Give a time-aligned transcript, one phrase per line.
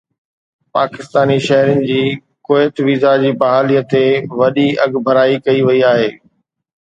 [0.75, 1.97] پاڪستاني شهرين جي
[2.49, 4.03] Kuwait visa جي بحالي تي
[4.39, 6.09] وڏي اڳڀرائي ڪئي وئي آهي